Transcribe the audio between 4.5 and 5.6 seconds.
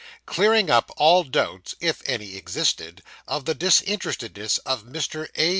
OF MR. A.